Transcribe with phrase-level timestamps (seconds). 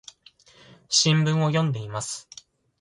[0.89, 2.27] 新聞を読んでいます。